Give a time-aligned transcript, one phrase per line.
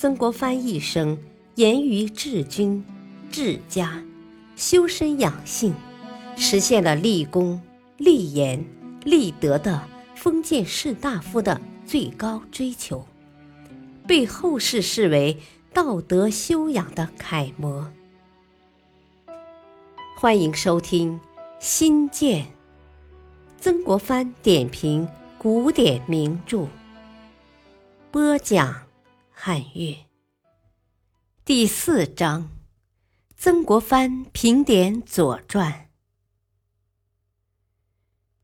[0.00, 1.18] 曾国藩一生
[1.56, 2.82] 严于治军、
[3.30, 4.02] 治家，
[4.56, 5.74] 修身养性，
[6.38, 7.60] 实现了立功、
[7.98, 8.64] 立言、
[9.04, 13.06] 立德的封建士大夫的最高追求，
[14.06, 15.36] 被后世视为
[15.74, 17.92] 道德修养的楷模。
[20.16, 21.12] 欢迎收听
[21.58, 22.44] 《新建》，
[23.60, 25.06] 曾国藩点评
[25.36, 26.66] 古典名著。
[28.10, 28.89] 播讲。
[29.42, 29.96] 汉乐
[31.46, 32.50] 第四章：
[33.38, 35.72] 曾国藩评点《左传》。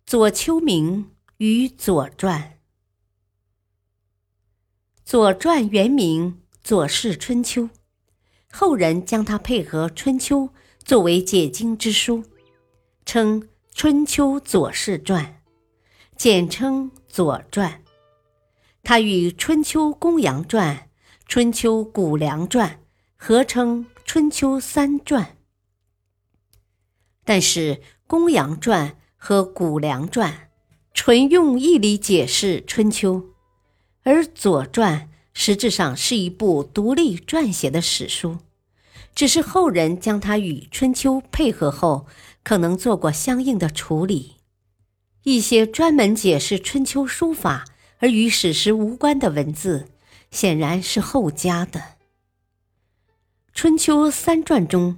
[0.06, 2.40] 左丘明与《左传》。
[5.04, 7.64] 《左传》原名《左氏春秋》，
[8.50, 10.44] 后人将它配合《春秋》
[10.82, 12.24] 作为解经之书，
[13.04, 13.42] 称
[13.74, 15.42] 《春秋左氏传》，
[16.16, 17.84] 简称《左传》。
[18.82, 20.76] 它与《春秋公羊传》。
[21.28, 22.70] 《春秋谷梁传》
[23.16, 25.24] 合称《春秋三传》，
[27.24, 27.74] 但是
[28.06, 30.32] 《公羊传》和《谷梁传》
[30.94, 33.14] 纯用义理解释《春秋》，
[34.04, 35.00] 而《左传》
[35.34, 38.38] 实质上是一部独立撰写的史书，
[39.12, 42.06] 只是后人将它与《春秋》配合后，
[42.44, 44.36] 可能做过相应的处理。
[45.24, 47.64] 一些专门解释《春秋》书法
[47.98, 49.88] 而与史实无关的文字。
[50.30, 51.80] 显然是后加的。
[53.52, 54.92] 《春秋三传》中，《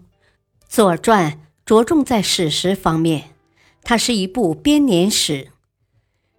[0.69, 1.33] 左传》
[1.65, 3.31] 着重在史实方面，
[3.83, 5.53] 它是一部编年史。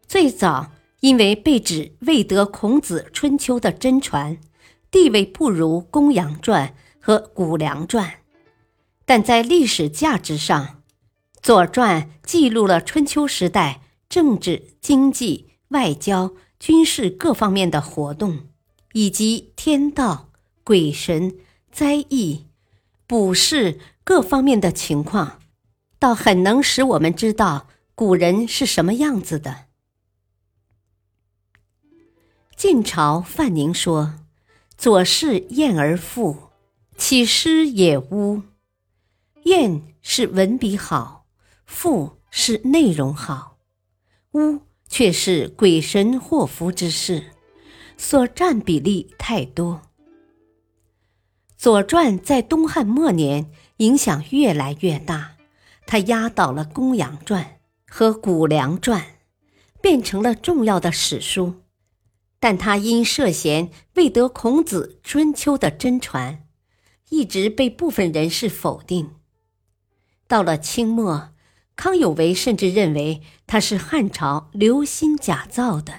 [0.08, 4.38] 最早因为被指未得孔子《春秋》的真传，
[4.92, 6.68] 地位不如《公羊传》
[7.00, 8.06] 和《谷梁传》，
[9.06, 10.66] 但在历史价值上，
[11.42, 18.48] 《左传》记录了春秋时代政治、经济、外交、军事各方面的活动。
[18.94, 20.30] 以及天道、
[20.64, 21.38] 鬼神、
[21.72, 22.48] 灾异、
[23.06, 25.40] 卜筮各方面的情况，
[26.00, 29.66] 倒很能使我们知道古人是什么样子的。
[32.56, 34.16] 晋朝范宁说
[34.78, 36.50] ：“左氏艳而富，
[36.98, 38.42] 其诗也污。
[39.44, 41.26] 艳是文笔好，
[41.66, 43.58] 富是内容好，
[44.34, 47.32] 污却是鬼神祸福之事。”
[48.02, 49.76] 所占比例太多，
[51.58, 55.36] 《左传》在东汉末年影响越来越大，
[55.86, 57.44] 它压倒了《公羊传》
[57.94, 59.02] 和《谷梁传》，
[59.82, 61.56] 变成了重要的史书。
[62.40, 66.48] 但它因涉嫌未得孔子《春秋》的真传，
[67.10, 69.16] 一直被部分人士否定。
[70.26, 71.32] 到了清末，
[71.76, 75.94] 康有为甚至认为它是汉朝留心假造的。《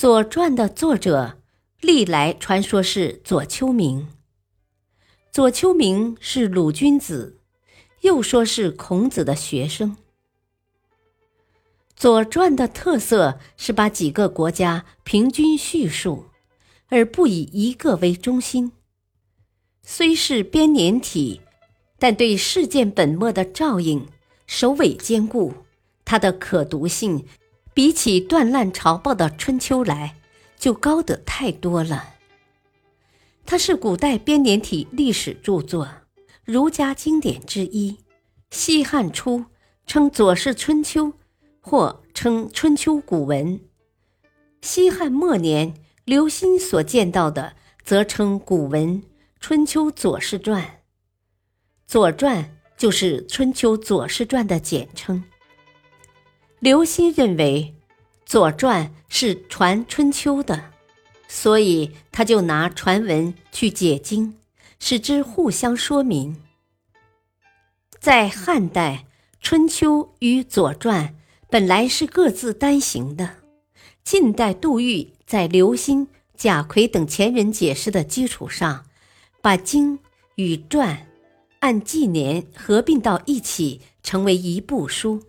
[0.00, 1.42] 左传》的作者
[1.82, 4.08] 历来传说是左丘明。
[5.30, 7.38] 左丘明是鲁君子，
[8.00, 9.90] 又说是孔子的学生。
[11.94, 16.24] 《左传》的特色是把几个国家平均叙述，
[16.88, 18.72] 而不以一个为中心。
[19.82, 21.42] 虽是编年体，
[21.98, 24.08] 但对事件本末的照应
[24.46, 25.52] 首尾兼顾，
[26.06, 27.26] 它的可读性。
[27.80, 30.16] 比起断烂朝报的《春秋》来，
[30.58, 32.16] 就高得太多了。
[33.46, 35.88] 它是古代编年体历史著作，
[36.44, 37.96] 儒家经典之一。
[38.50, 39.46] 西汉初
[39.86, 41.06] 称《左氏春秋》，
[41.62, 43.58] 或称《春秋古文》；
[44.60, 45.72] 西汉末年
[46.04, 49.00] 刘歆所见到的，则称古文
[49.40, 50.62] 《春秋左氏传》。
[51.86, 52.44] 《左传》
[52.76, 55.24] 就是《春秋左氏传》的简称。
[56.60, 57.74] 刘歆认为，
[58.26, 60.72] 《左传》是传《春秋》的，
[61.26, 64.34] 所以他就拿传闻去解经，
[64.78, 66.36] 使之互相说明。
[67.98, 69.06] 在汉代，
[69.40, 71.06] 《春秋》与《左传》
[71.48, 73.36] 本来是各自单行的。
[74.04, 78.84] 晋代杜预在刘歆、贾逵等前人解释的基础上，
[79.40, 79.98] 把经
[80.34, 81.06] 与传
[81.60, 85.22] 按纪年合并到一起，成为一部书。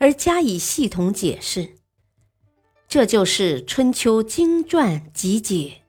[0.00, 1.74] 而加以系统解释，
[2.88, 5.82] 这就是《春秋经传集解》。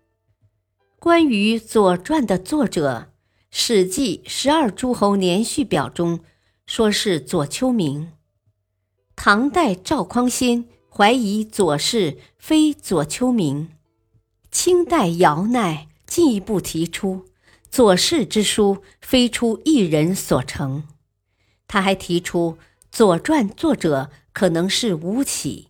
[1.00, 3.08] 关于《左传》的作者，
[3.50, 6.20] 《史记·十二诸侯年序表》中
[6.66, 8.12] 说是左丘明。
[9.16, 13.70] 唐代赵匡先怀疑左氏非左丘明。
[14.52, 17.28] 清代姚鼐进一步提出，
[17.70, 20.84] 左氏之书非出一人所成。
[21.66, 22.58] 他还提出。
[22.92, 25.70] 《左传》作者可能是吴起，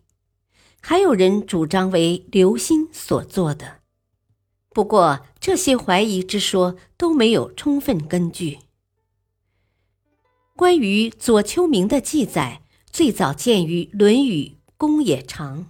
[0.80, 3.78] 还有人主张为刘歆所作的。
[4.70, 8.58] 不过，这些怀疑之说都没有充分根据。
[10.56, 14.44] 关于左丘明的记载，最早见于《论语·
[14.76, 15.60] 公冶长》。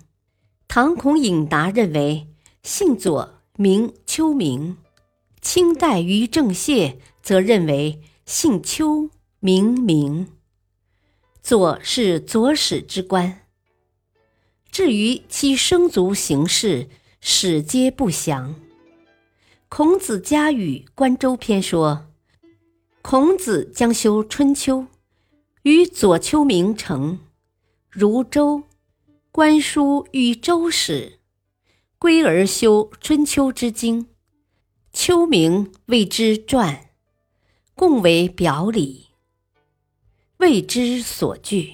[0.66, 2.28] 唐孔颖达认为
[2.62, 4.76] 姓左，名丘明；
[5.42, 10.28] 清代于正燮则认为姓丘，名明。
[11.42, 13.40] 左是左史之官。
[14.70, 16.88] 至于其生卒行事，
[17.20, 18.54] 史皆不详。
[19.68, 22.06] 孔子家语关周篇说，
[23.02, 24.86] 孔子将修春秋，
[25.62, 27.18] 与左丘明成，
[27.90, 28.62] 如周。
[29.32, 31.18] 官书与周史，
[31.98, 34.06] 归而修春秋之经。
[34.92, 36.90] 丘明谓之传，
[37.74, 39.01] 共为表里。
[40.42, 41.72] 为之所据，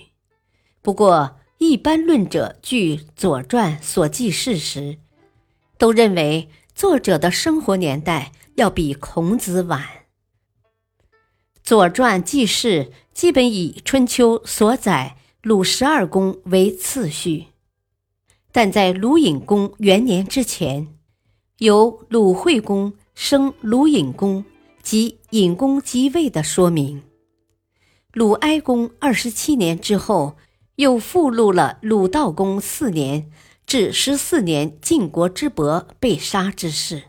[0.82, 4.98] 不过一般论者据《左传》所记事实，
[5.78, 9.80] 都认为作者的生活年代要比孔子晚。
[11.62, 17.46] 《左传》记事基本以春秋所载鲁十二公为次序，
[18.52, 20.88] 但在鲁隐公元年之前，
[21.56, 24.44] 有鲁惠公生鲁隐公
[24.82, 27.07] 及隐公即位的说明。
[28.18, 30.36] 鲁哀公二十七年之后，
[30.74, 33.30] 又附录了鲁道公四年
[33.64, 37.04] 至十四年晋国之伯被杀之事。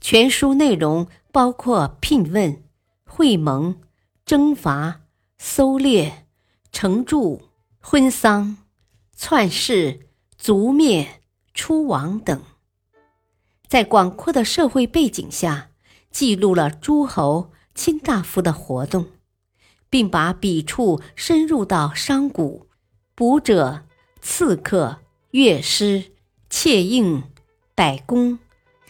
[0.00, 2.62] 全书内容包括聘问、
[3.04, 3.78] 会盟、
[4.24, 5.02] 征伐、
[5.36, 6.24] 搜猎、
[6.72, 7.42] 城筑、
[7.78, 8.56] 婚丧、
[9.14, 11.20] 篡世、族灭、
[11.52, 12.42] 出亡等，
[13.66, 15.72] 在广阔的社会背景下，
[16.10, 19.08] 记录了诸侯、卿大夫的活动。
[19.90, 22.66] 并把笔触深入到商贾、
[23.14, 23.84] 卜者、
[24.20, 24.98] 刺客、
[25.30, 26.12] 乐师、
[26.50, 27.22] 妾应、
[27.74, 28.38] 百工、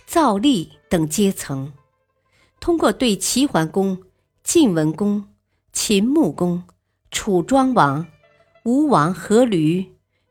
[0.07, 1.73] 造吏等阶层，
[2.61, 4.03] 通过对齐桓公、
[4.43, 5.29] 晋文公、
[5.73, 6.65] 秦穆公、
[7.11, 8.07] 楚庄王、
[8.65, 9.89] 吴王阖闾、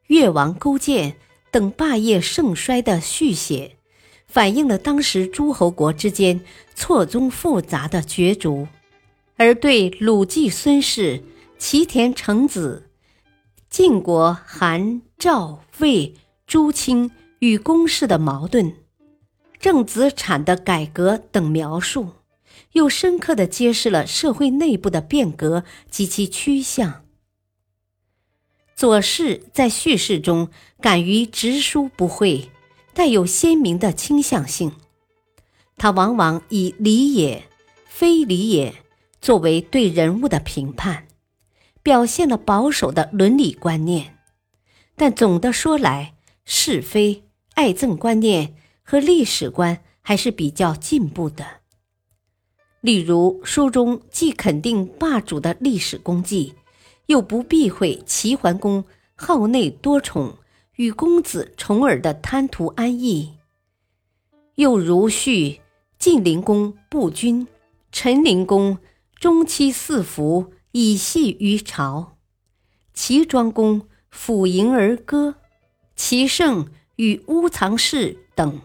[0.07, 1.17] 越王勾践
[1.51, 3.77] 等霸业盛衰的续写，
[4.25, 6.41] 反映了当时诸侯国之间
[6.75, 8.67] 错综复杂的角逐。
[9.37, 11.23] 而对鲁季孙氏、
[11.59, 12.89] 齐田成子、
[13.69, 16.15] 晋国韩赵魏
[16.47, 18.75] 朱清与公室的矛盾、
[19.59, 22.13] 郑子产的改革等描述，
[22.71, 27.05] 又深刻地揭示了社会内部的变革及其趋向。
[28.75, 30.49] 左氏在叙事中
[30.81, 32.49] 敢于直抒不讳，
[32.95, 34.71] 带有鲜明的倾向性。
[35.77, 37.47] 他往往以理也、
[37.85, 38.83] 非理也。
[39.19, 41.07] 作为对人物的评判，
[41.83, 44.17] 表现了保守的伦理观念，
[44.95, 46.15] 但总的说来，
[46.45, 47.23] 是非、
[47.55, 51.45] 爱憎观念和历史观还是比较进步的。
[52.81, 56.53] 例如，书中既肯定霸主的历史功绩，
[57.07, 58.85] 又不避讳齐桓公
[59.15, 60.37] 好内多宠
[60.75, 63.33] 与公子重耳的贪图安逸；
[64.55, 65.59] 又如叙
[65.97, 67.47] 晋灵公不君、
[67.91, 68.77] 陈灵公。
[69.19, 72.17] 中期四服以戏于朝，
[72.93, 75.37] 齐庄公抚迎而歌，
[75.95, 76.67] 齐胜
[76.97, 78.61] 与乌藏氏等，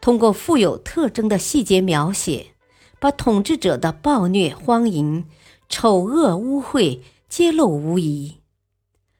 [0.00, 2.54] 通过富有特征的细节描写，
[2.98, 5.26] 把统治者的暴虐荒淫、
[5.68, 6.98] 丑恶污秽
[7.28, 8.40] 揭露无遗；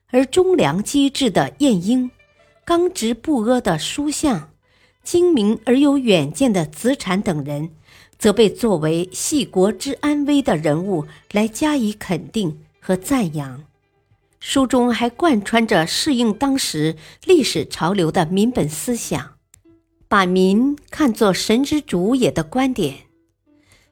[0.08, 2.10] 而忠良机智的晏婴，
[2.64, 4.50] 刚直不阿的叔向，
[5.04, 7.76] 精明而有远见的子产等人。
[8.18, 13.64] 则被作为系国之安危的人物来加以肯定和赞扬。
[14.40, 19.36] 书中还贯穿着适应当时历史潮流的民本思想，
[20.06, 23.06] 把民看作神之主也的观点。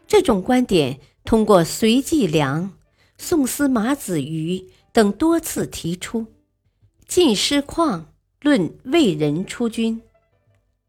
[0.07, 2.73] 这种观点通过隋季良、
[3.17, 6.27] 宋司马子瑜等多次提出。
[7.07, 8.05] 晋师旷
[8.43, 10.03] 论魏人出军，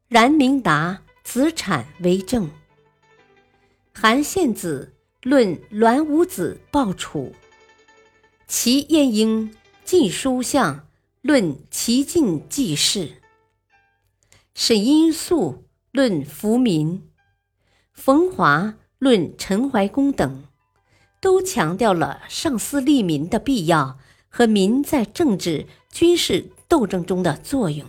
[0.10, 2.50] 然明达、子产为政。
[3.96, 7.32] 韩献子论栾武子报楚，
[8.48, 10.88] 齐晏婴晋书相
[11.22, 13.22] 论齐晋纪事，
[14.56, 17.08] 沈因素论福民，
[17.94, 20.44] 冯华论陈怀公等，
[21.22, 27.88] 都强调了上司利民的必要和民在政治军事斗争中的作用，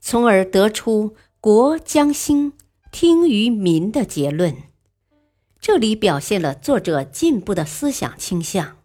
[0.00, 2.52] 从而得出国将兴
[2.90, 4.54] 听于民的结论。
[5.66, 8.76] 这里表现了作者进步的思想倾向。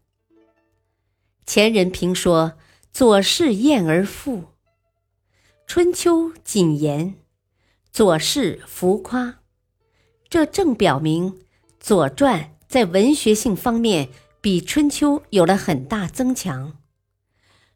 [1.46, 2.54] 前人评说
[2.92, 4.46] ：“左氏晏而富，
[5.68, 7.14] 春秋谨言，
[7.94, 9.42] 左氏浮夸，
[10.28, 11.34] 这正表明
[11.80, 14.10] 《左传》在文学性方面
[14.42, 16.80] 比《春秋》有了很大增强。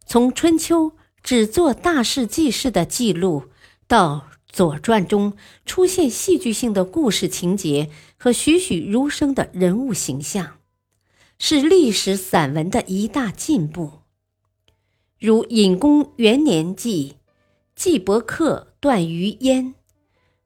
[0.08, 0.90] 从《春秋》
[1.22, 3.52] 只做大事记事的记录，
[3.86, 10.58] 到《左传》中出现戏剧性的故事情节和栩栩如生的人物形象，
[11.38, 14.00] 是历史散文的一大进步。
[15.20, 17.16] 如《隐公元年记》，
[17.76, 19.74] 纪伯克段于鄢，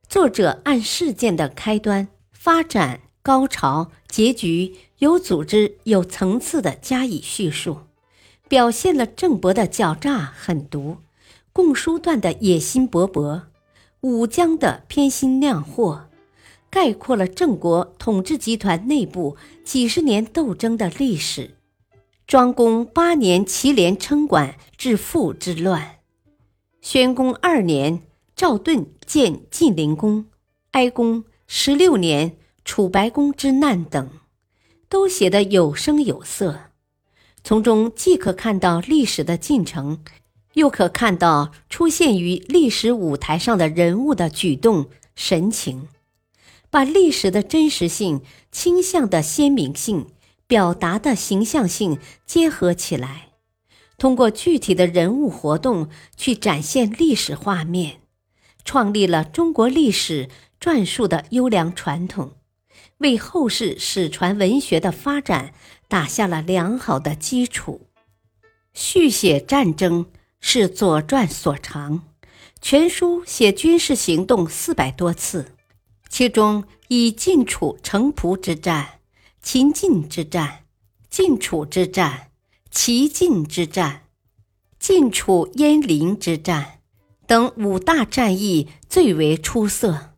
[0.07, 7.81] 作者按事件的开端、发展、高潮、结局有组织、有层次的加以叙述。
[8.47, 10.97] 表现了郑伯的狡诈狠毒，
[11.53, 13.43] 共叔段的野心勃勃，
[14.01, 16.08] 武姜的偏心酿祸，
[16.69, 21.55] 概括了郑国统治集团内部几十年斗争的历史。
[22.27, 25.97] 庄公八年祁连称管致父之乱，
[26.79, 28.03] 宣公二年
[28.35, 30.25] 赵盾建晋灵公，
[30.71, 34.11] 哀公十六年楚白公之难等，
[34.87, 36.59] 都写得有声有色。
[37.43, 40.03] 从中既可看到历史的进程，
[40.53, 45.87] 又可看到出现于历史舞台上的人物的举动神情，
[46.71, 48.21] 把历史的真实性、
[48.51, 50.07] 倾向的鲜明性、
[50.47, 53.29] 表达的形象性结合起来，
[53.97, 58.01] 通过具体的人物活动去展现历史画面，
[58.63, 62.33] 创立了中国历史传述的优良传统。
[62.99, 65.53] 为后世史传文学的发展
[65.87, 67.87] 打下了良好的基础。
[68.73, 70.05] 续写战争
[70.39, 72.03] 是《左传》所长，
[72.61, 75.53] 全书写军事行动四百多次，
[76.09, 78.99] 其中以晋楚城濮之战、
[79.41, 80.65] 秦晋之战、
[81.09, 82.31] 晋楚之战、
[82.71, 84.01] 齐晋之战、
[84.79, 86.79] 晋楚鄢陵之战
[87.27, 90.15] 等五大战役最为出色。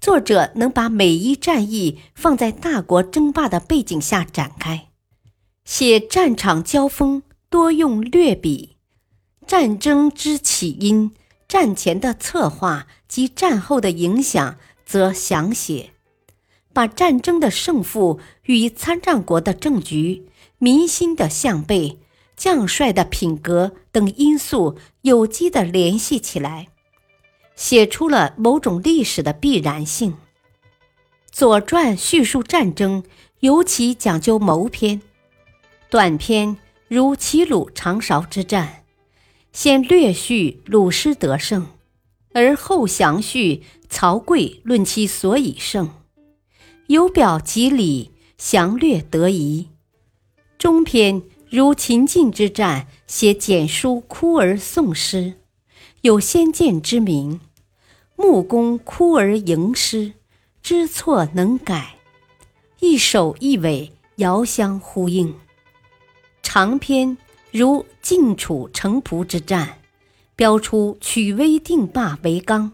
[0.00, 4.88] 作者能把每一战役放在大国争霸的背景下展开，
[5.64, 8.76] 写战场交锋多用略笔，
[9.46, 11.14] 战争之起因、
[11.46, 14.58] 战前的策划及战后的影响
[14.92, 15.92] 则详写，
[16.74, 20.26] 把战争的胜负与参战国的政局、
[20.58, 21.98] 民心的向背、
[22.36, 26.68] 将帅的品格等因素有机的联系起来。
[27.56, 30.12] 写出了某种历史的必然性。
[31.30, 33.02] 《左传》叙述战争，
[33.40, 35.00] 尤其讲究谋篇。
[35.88, 36.58] 短篇
[36.88, 38.84] 如齐鲁长勺之战，
[39.54, 41.68] 先略叙鲁师得胜，
[42.34, 45.90] 而后详叙曹刿论其所以胜，
[46.86, 49.68] 由表及里，详略得宜。
[50.56, 55.34] 中篇如秦晋之战，写简书哭而送诗。
[56.00, 57.40] 有先见之明，
[58.16, 60.14] 木工哭而迎诗，
[60.62, 61.96] 知错能改，
[62.80, 65.34] 一首一尾遥相呼应。
[66.42, 67.18] 长篇
[67.50, 69.80] 如晋楚城濮之战，
[70.34, 72.72] 标出取威定霸为纲，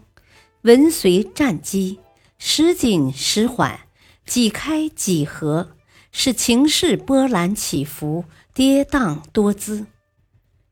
[0.63, 1.99] 文随战机，
[2.37, 3.79] 时紧时缓，
[4.25, 5.69] 几开几合，
[6.11, 9.85] 使情势波澜起伏，跌宕多姿。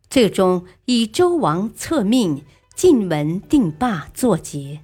[0.09, 2.43] 最终以周王策命、
[2.75, 4.81] 晋文定霸作结，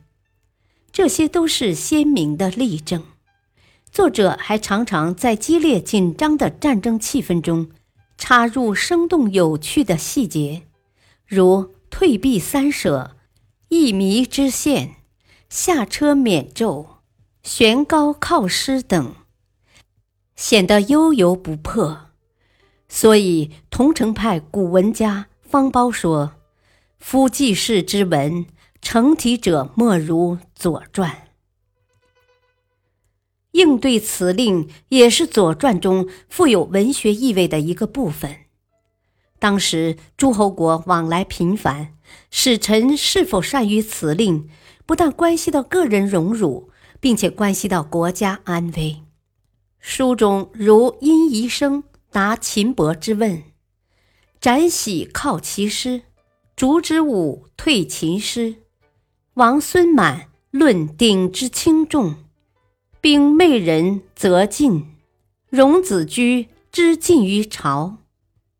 [0.94, 3.04] 这些都是鲜明的例证。
[3.92, 7.70] 作者还常常在激烈紧张的战争气氛中，
[8.18, 10.64] 插入生动有趣的细节，
[11.28, 13.18] 如退避三舍、
[13.75, 14.98] 一迷之线、
[15.50, 16.98] 下车免胄、
[17.42, 19.15] 悬高靠师等，
[20.36, 22.12] 显得悠游不破。
[22.88, 26.34] 所以，桐城派古文家方苞说
[27.01, 28.46] ：“夫记事之文，
[28.80, 31.10] 成体者莫如《左传》。”
[33.53, 38.42] 应对此令也是《左传》中富有文学意味的一个部分。
[39.39, 41.93] 当时诸侯国往来频繁，
[42.32, 44.50] 使臣是否善于辞令，
[44.86, 46.70] 不但关系到个人荣辱，
[47.00, 49.04] 并且关系到国家安危。
[49.80, 53.44] 书中如殷宜生答秦伯之问。
[54.40, 56.02] 斩喜靠其师，
[56.56, 58.56] 烛之武退秦师。
[59.36, 62.16] 王孙满论鼎之轻重，
[63.02, 64.96] 兵媚人则进。
[65.50, 67.98] 荣子居之进于朝，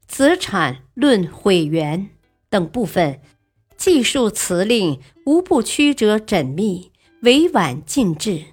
[0.08, 2.10] 子产论毁元
[2.50, 3.20] 等部分，
[3.84, 8.46] 记述辞令无不曲折缜密、委婉尽致，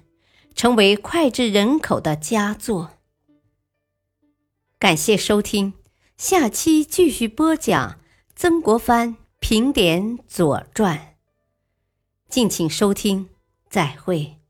[0.55, 2.97] 成为脍炙人口的佳作。
[4.77, 5.71] 感谢收听。
[6.17, 8.01] 下期继续播讲
[8.35, 10.97] 曾国藩评点《左传》，
[12.27, 13.29] 敬请收听，
[13.69, 14.40] 再会。